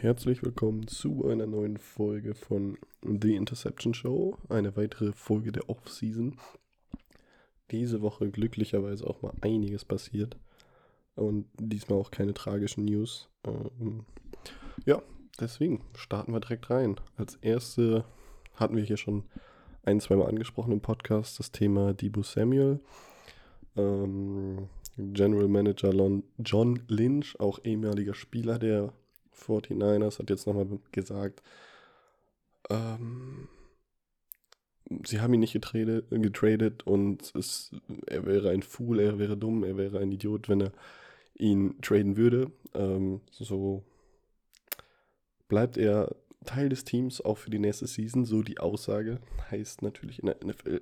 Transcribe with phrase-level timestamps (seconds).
[0.00, 6.36] Herzlich willkommen zu einer neuen Folge von The Interception Show, eine weitere Folge der Off-Season.
[7.72, 10.36] Diese Woche glücklicherweise auch mal einiges passiert
[11.16, 13.28] und diesmal auch keine tragischen News.
[13.44, 14.04] Ähm,
[14.86, 15.02] ja,
[15.40, 16.94] deswegen starten wir direkt rein.
[17.16, 18.04] Als erste
[18.54, 19.24] hatten wir hier schon
[19.82, 22.78] ein, zweimal angesprochen im Podcast das Thema Debo Samuel.
[23.76, 25.90] Ähm, General Manager
[26.38, 28.92] John Lynch, auch ehemaliger Spieler der
[29.38, 31.42] 49ers, hat jetzt nochmal gesagt,
[32.70, 33.48] ähm,
[35.04, 37.72] sie haben ihn nicht getradet, getradet und es,
[38.06, 40.72] er wäre ein Fool, er wäre dumm, er wäre ein Idiot, wenn er
[41.34, 42.50] ihn traden würde.
[42.74, 43.84] Ähm, so
[45.48, 49.20] bleibt er Teil des Teams auch für die nächste Season, so die Aussage.
[49.50, 50.80] Heißt natürlich in der NFL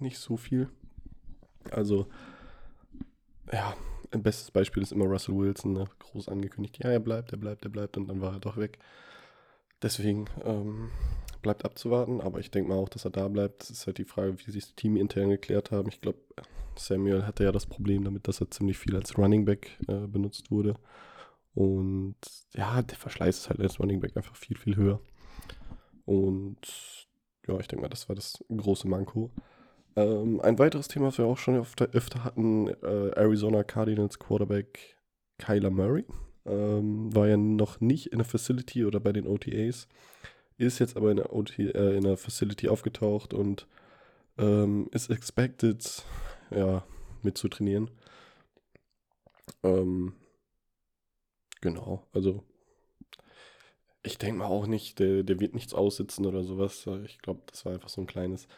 [0.00, 0.68] nicht so viel.
[1.70, 2.06] Also,
[3.52, 3.74] ja,
[4.14, 5.84] ein bestes Beispiel ist immer Russell Wilson, ne?
[5.98, 8.78] groß angekündigt, ja, er bleibt, er bleibt, er bleibt und dann war er doch weg.
[9.82, 10.90] Deswegen ähm,
[11.42, 13.64] bleibt abzuwarten, aber ich denke mal auch, dass er da bleibt.
[13.64, 15.88] Es ist halt die Frage, wie sich das Team intern geklärt haben.
[15.88, 16.18] Ich glaube,
[16.76, 20.50] Samuel hatte ja das Problem damit, dass er ziemlich viel als Running Back äh, benutzt
[20.50, 20.76] wurde.
[21.54, 22.16] Und
[22.54, 25.00] ja, der Verschleiß ist halt als Running Back einfach viel, viel höher.
[26.04, 26.58] Und
[27.46, 29.30] ja, ich denke mal, das war das große Manko.
[29.96, 34.96] Ähm, ein weiteres Thema, was wir auch schon öfter, öfter hatten, äh, Arizona Cardinals Quarterback
[35.38, 36.04] Kyler Murray.
[36.46, 39.88] Ähm, war ja noch nicht in der Facility oder bei den OTAs,
[40.58, 43.66] ist jetzt aber in der, OT, äh, in der Facility aufgetaucht und
[44.38, 46.04] ähm, ist expected,
[46.50, 46.84] ja,
[47.22, 47.90] mitzutrainieren.
[49.62, 50.14] Ähm,
[51.60, 52.42] genau, also
[54.02, 56.86] ich denke mal auch nicht, der, der wird nichts aussitzen oder sowas.
[57.06, 58.48] Ich glaube, das war einfach so ein kleines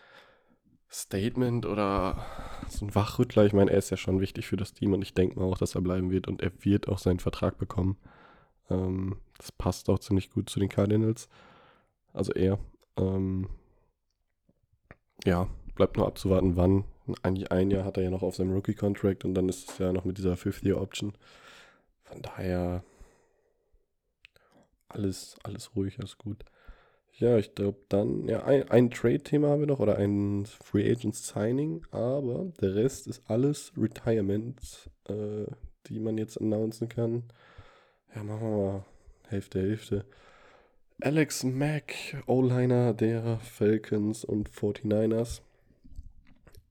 [0.91, 2.25] Statement oder
[2.69, 3.45] so ein Wachrüttler.
[3.45, 5.59] Ich meine, er ist ja schon wichtig für das Team und ich denke mal auch,
[5.59, 7.97] dass er bleiben wird und er wird auch seinen Vertrag bekommen.
[8.71, 11.29] Ähm, das passt auch ziemlich gut zu den Cardinals.
[12.13, 12.59] Also er.
[12.97, 13.49] Ähm,
[15.25, 16.85] ja, bleibt nur abzuwarten, wann.
[17.23, 19.93] Eigentlich ein Jahr hat er ja noch auf seinem Rookie-Contract und dann ist es ja
[19.93, 21.13] noch mit dieser Fifth-Year-Option.
[22.05, 22.83] Von daher
[24.89, 26.45] alles, alles ruhig, alles gut.
[27.19, 31.29] Ja, ich glaube dann, ja, ein, ein Trade-Thema haben wir noch oder ein Free Agents
[31.29, 35.47] Signing, aber der Rest ist alles Retirements, äh,
[35.87, 37.25] die man jetzt announcen kann.
[38.15, 38.85] Ja, machen wir mal
[39.29, 40.05] Hälfte, Hälfte.
[41.01, 41.95] Alex Mack,
[42.27, 45.41] O-Liner der Falcons und 49ers,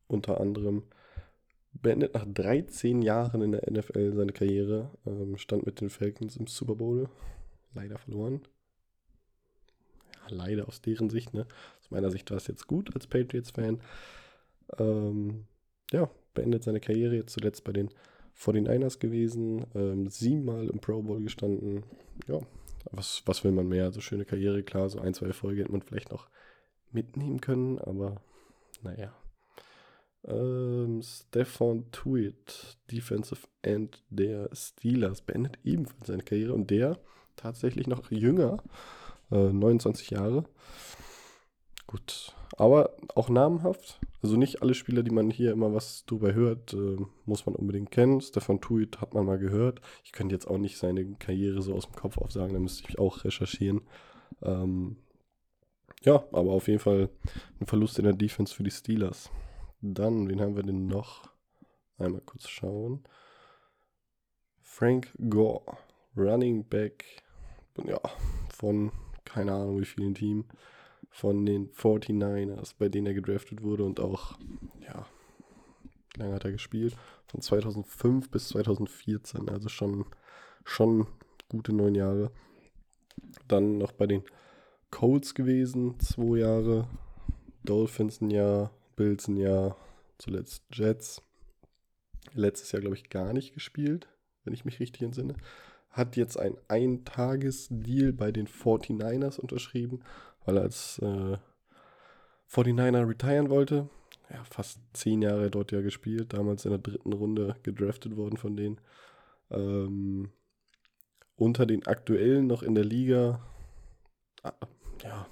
[0.08, 0.84] unter anderem,
[1.74, 6.46] beendet nach 13 Jahren in der NFL seine Karriere, ähm, stand mit den Falcons im
[6.46, 7.10] Super Bowl,
[7.74, 8.42] leider verloren
[10.30, 11.46] leider aus deren Sicht, ne?
[11.82, 13.80] Aus meiner Sicht war es jetzt gut als Patriots-Fan.
[14.80, 15.46] Ähm,
[15.92, 17.90] ja, beendet seine Karriere jetzt zuletzt bei den
[18.38, 21.84] 49ers gewesen, ähm, siebenmal im Pro Bowl gestanden.
[22.28, 22.40] Ja,
[22.92, 23.86] was, was will man mehr?
[23.86, 26.28] Also schöne Karriere, klar, so ein, zwei Erfolge hätte man vielleicht noch
[26.92, 28.22] mitnehmen können, aber
[28.84, 29.14] naja.
[30.28, 37.00] Ähm, Stefan Tuit, Defensive End der Steelers, beendet ebenfalls seine Karriere und der
[37.36, 38.64] tatsächlich noch jünger
[39.30, 40.46] 29 äh, Jahre.
[41.88, 44.00] Gut, aber auch namenhaft.
[44.22, 47.92] Also nicht alle Spieler, die man hier immer was drüber hört, äh, muss man unbedingt
[47.92, 48.22] kennen.
[48.22, 49.82] Stefan Tuit hat man mal gehört.
[50.04, 52.98] Ich könnte jetzt auch nicht seine Karriere so aus dem Kopf aufsagen, da müsste ich
[52.98, 53.82] auch recherchieren.
[54.42, 54.98] Ähm,
[56.02, 57.10] ja, aber auf jeden Fall
[57.60, 59.30] ein Verlust in der Defense für die Steelers.
[59.82, 61.30] Dann, wen haben wir denn noch?
[61.98, 63.04] Einmal kurz schauen.
[64.62, 65.78] Frank Gore,
[66.18, 67.06] Running Back,
[67.86, 68.00] ja,
[68.50, 68.92] von
[69.26, 70.46] keine Ahnung wie vielen Team
[71.10, 74.38] von den 49ers, bei denen er gedraftet wurde und auch,
[74.82, 75.06] ja,
[76.14, 76.96] wie lange hat er gespielt?
[77.28, 80.06] Von 2005 bis 2014, also schon,
[80.64, 81.08] schon
[81.50, 82.32] gute neun Jahre.
[83.48, 84.24] Dann noch bei den
[84.92, 86.88] Colts gewesen, zwei Jahre,
[87.64, 89.78] Dolphins ein Jahr, Bills ein Jahr,
[90.18, 91.22] zuletzt Jets.
[92.34, 94.08] Letztes Jahr, glaube ich, gar nicht gespielt,
[94.44, 95.36] wenn ich mich richtig entsinne
[95.96, 100.04] hat jetzt ein Eintagesdeal bei den 49ers unterschrieben,
[100.44, 101.38] weil er als äh,
[102.52, 103.90] 49er retiren wollte.
[104.30, 108.58] Ja, fast zehn Jahre dort ja gespielt, damals in der dritten Runde gedraftet worden von
[108.58, 108.82] denen.
[109.50, 110.32] Ähm,
[111.38, 113.42] unter den aktuellen noch in der Liga,
[114.44, 114.54] ah,
[115.02, 115.28] ja,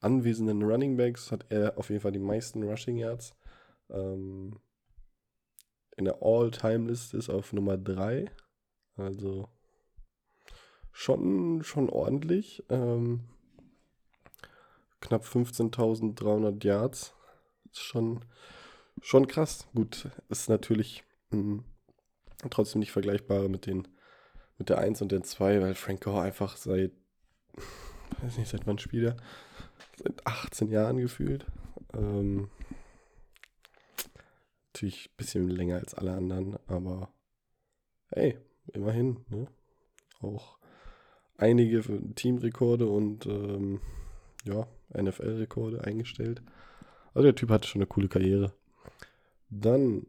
[0.00, 3.36] anwesenden Running Backs hat er auf jeden Fall die meisten Rushing Yards.
[3.88, 4.58] Ähm,
[5.96, 8.30] in der All-Time-Liste ist auf Nummer 3
[8.96, 9.48] also
[10.92, 12.64] schon, schon ordentlich.
[12.68, 13.24] Ähm,
[15.00, 17.14] knapp 15.300 Yards.
[17.70, 18.24] Ist schon,
[19.02, 19.68] schon krass.
[19.74, 21.64] Gut, ist natürlich mh, hm,
[22.50, 23.86] trotzdem nicht vergleichbar mit den,
[24.58, 26.92] mit der 1 und der 2, weil Frank Gore einfach seit,
[28.22, 29.16] weiß nicht, seit wann spielt er?
[30.02, 31.46] Seit 18 Jahren gefühlt.
[31.92, 32.50] Ähm,
[34.72, 37.10] natürlich ein bisschen länger als alle anderen, aber
[38.10, 38.38] hey,
[38.72, 39.46] immerhin, ne?
[40.20, 40.58] Auch
[41.36, 41.82] einige
[42.14, 43.80] Teamrekorde und ähm,
[44.44, 46.42] ja, NFL-Rekorde eingestellt.
[47.14, 48.52] Also der Typ hatte schon eine coole Karriere.
[49.50, 50.06] Dann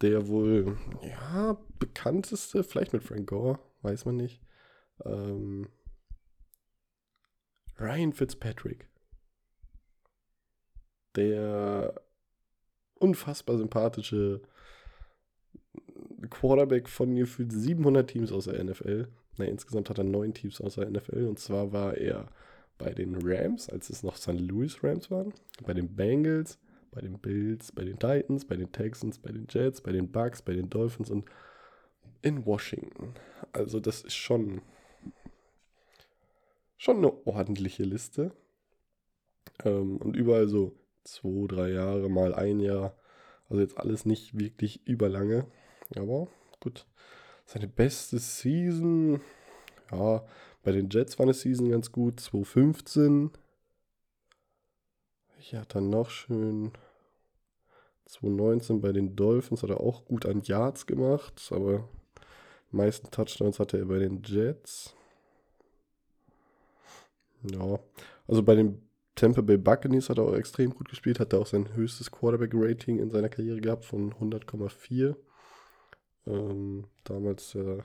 [0.00, 4.40] der wohl, ja, bekannteste, vielleicht mit Frank Gore, weiß man nicht.
[5.04, 5.68] Ähm,
[7.78, 8.88] Ryan Fitzpatrick.
[11.16, 12.00] Der
[12.94, 14.42] unfassbar sympathische
[16.30, 19.08] Quarterback von gefühlt 700 Teams aus der NFL.
[19.36, 21.26] Na, insgesamt hat er neun Teams aus der NFL.
[21.26, 22.28] Und zwar war er
[22.78, 24.40] bei den Rams, als es noch St.
[24.40, 25.34] Louis Rams waren,
[25.66, 26.58] bei den Bengals,
[26.90, 30.42] bei den Bills, bei den Titans, bei den Texans, bei den Jets, bei den Bucks,
[30.42, 31.26] bei den Dolphins und
[32.22, 33.14] in Washington.
[33.52, 34.62] Also das ist schon,
[36.76, 38.32] schon eine ordentliche Liste.
[39.64, 40.74] Ähm, und überall so
[41.04, 42.94] zwei, drei Jahre mal ein Jahr.
[43.48, 45.46] Also jetzt alles nicht wirklich überlange.
[45.96, 46.28] Aber
[46.60, 46.86] gut.
[47.46, 49.20] Seine beste Season,
[49.90, 50.24] ja,
[50.62, 52.20] bei den Jets war eine Season ganz gut.
[52.20, 53.30] 2015.
[55.50, 56.72] Ja, dann noch schön.
[58.06, 61.88] 2019 bei den Dolphins hat er auch gut an Yards gemacht, aber
[62.70, 64.94] die meisten Touchdowns hatte er bei den Jets.
[67.42, 67.78] Ja,
[68.26, 68.82] also bei den
[69.14, 72.98] Tampa Bay Buccaneers hat er auch extrem gut gespielt, hat er auch sein höchstes Quarterback-Rating
[72.98, 75.14] in seiner Karriere gehabt von 100,4.
[76.30, 77.82] Ähm, damals äh,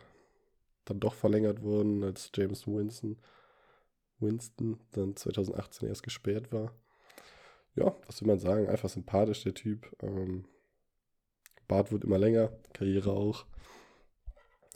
[0.85, 3.17] dann doch verlängert worden, als James Winston,
[4.19, 6.71] Winston dann 2018 erst gesperrt war.
[7.75, 8.67] Ja, was will man sagen?
[8.67, 9.91] Einfach sympathisch, der Typ.
[10.01, 10.45] Ähm,
[11.67, 13.45] Bart wird immer länger, Karriere auch.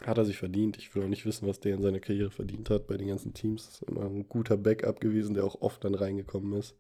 [0.01, 0.77] Hat er sich verdient.
[0.77, 3.33] Ich will auch nicht wissen, was der in seiner Karriere verdient hat bei den ganzen
[3.33, 3.67] Teams.
[3.67, 6.75] Ist immer ein guter Backup gewesen, der auch oft dann reingekommen ist.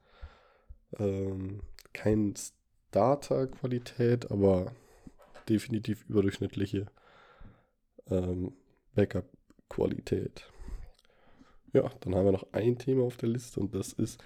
[0.97, 1.61] Ähm,
[1.93, 2.33] kein
[2.89, 4.73] Starter-Qualität, aber
[5.49, 6.87] definitiv überdurchschnittliche
[8.09, 8.53] ähm,
[8.95, 10.49] Backup-Qualität.
[11.73, 14.23] Ja, dann haben wir noch ein Thema auf der Liste und das ist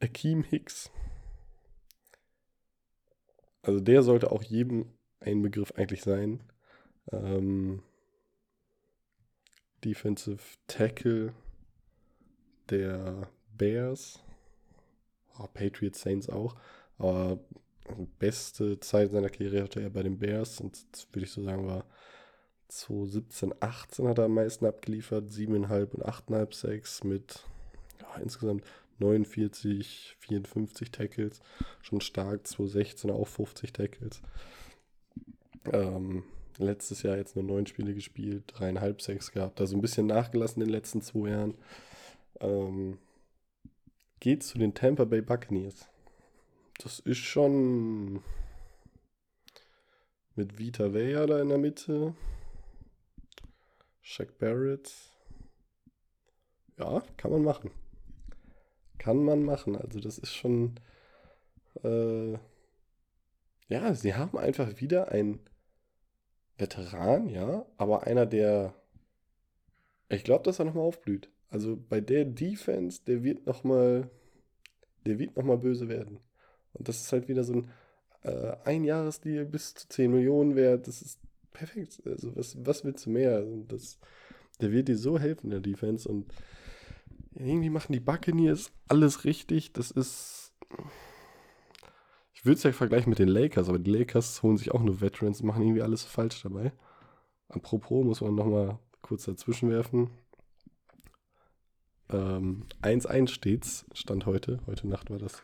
[0.00, 0.90] Akeem Hicks.
[3.62, 4.86] Also der sollte auch jedem
[5.20, 6.42] ein Begriff eigentlich sein.
[7.12, 7.82] Ähm,
[9.84, 11.32] Defensive Tackle
[12.70, 14.22] der Bears.
[15.38, 16.56] Oh, Patriots Saints auch.
[16.98, 17.38] Aber
[18.18, 20.78] beste Zeit seiner Karriere hatte er bei den Bears und
[21.12, 21.84] würde ich so sagen war
[22.68, 27.44] 2017, 18 hat er am meisten abgeliefert, 7,5 und 8,5 Sacks mit
[28.00, 28.64] ja, insgesamt
[28.98, 31.40] 49, 54 Tackles,
[31.82, 34.22] schon stark, 2016 auch 50 Tackles.
[35.70, 36.24] Ähm,
[36.58, 40.68] letztes Jahr jetzt nur neun Spiele gespielt, dreieinhalb Sacks gehabt, also ein bisschen nachgelassen in
[40.68, 41.54] den letzten zwei Jahren.
[42.40, 42.98] Ähm,
[44.20, 45.88] geht zu den Tampa Bay Buccaneers.
[46.82, 48.24] Das ist schon
[50.34, 52.16] mit Vita Vea da in der Mitte.
[54.00, 54.92] Shaq Barrett.
[56.78, 57.70] Ja, kann man machen.
[58.98, 59.76] Kann man machen.
[59.76, 60.74] Also das ist schon...
[61.84, 62.32] Äh,
[63.68, 65.38] ja, sie haben einfach wieder einen
[66.58, 68.74] Veteran, ja, aber einer, der...
[70.08, 71.30] Ich glaube, dass er nochmal aufblüht.
[71.48, 74.10] Also bei der Defense, der wird nochmal...
[75.06, 76.18] Der wird nochmal böse werden.
[76.74, 77.70] Und das ist halt wieder so ein
[78.22, 80.86] äh, Einjahresdeal bis zu 10 Millionen wert.
[80.86, 81.18] Das ist
[81.52, 82.02] perfekt.
[82.06, 83.44] Also was, was willst du mehr?
[83.68, 83.98] Das,
[84.60, 86.32] der wird dir so helfen der Defense und
[87.34, 89.72] irgendwie machen die Buccaneers alles richtig.
[89.72, 90.52] Das ist.
[92.34, 95.00] Ich würde es ja vergleichen mit den Lakers, aber die Lakers holen sich auch nur
[95.00, 96.72] Veterans und machen irgendwie alles falsch dabei.
[97.48, 100.10] Apropos, muss man nochmal kurz dazwischen werfen.
[102.08, 104.60] 1-1 ähm, steht's, stand heute.
[104.66, 105.42] Heute Nacht war das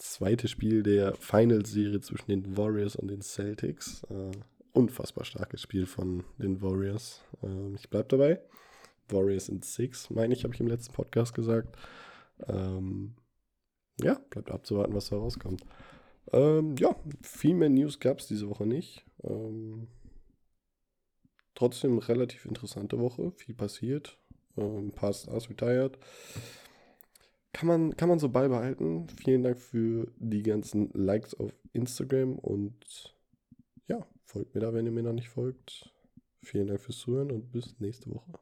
[0.00, 4.02] zweite Spiel der Finals-Serie zwischen den Warriors und den Celtics.
[4.04, 4.32] Äh,
[4.72, 7.22] unfassbar starkes Spiel von den Warriors.
[7.42, 8.40] Äh, ich bleibe dabei.
[9.08, 11.76] Warriors in Six, meine ich, habe ich im letzten Podcast gesagt.
[12.46, 13.14] Ähm,
[14.00, 15.64] ja, bleibt abzuwarten, was da rauskommt.
[16.32, 19.04] Ähm, ja, viel mehr News gab es diese Woche nicht.
[19.24, 19.88] Ähm,
[21.54, 24.16] trotzdem relativ interessante Woche, viel passiert.
[24.56, 25.98] Ähm, ein paar Stars retired.
[27.60, 29.06] Kann man, kann man so beibehalten.
[29.22, 33.14] Vielen Dank für die ganzen Likes auf Instagram und
[33.86, 35.92] ja, folgt mir da, wenn ihr mir noch nicht folgt.
[36.42, 38.32] Vielen Dank fürs Zuhören und bis nächste Woche.